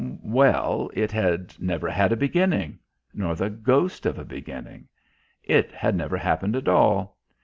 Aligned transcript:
Well 0.23 0.89
it 0.95 1.11
had 1.11 1.53
never 1.59 1.87
had 1.87 2.11
a 2.11 2.15
beginning; 2.17 2.79
nor 3.13 3.35
the 3.35 3.51
ghost 3.51 4.07
of 4.07 4.17
a 4.17 4.25
beginning. 4.25 4.87
It 5.43 5.71
had 5.73 5.95
never 5.95 6.17
happened 6.17 6.55
at 6.55 6.67
all. 6.67 7.19